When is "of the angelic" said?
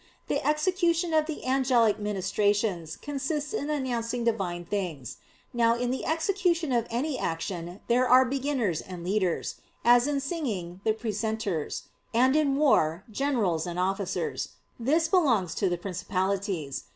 1.13-1.99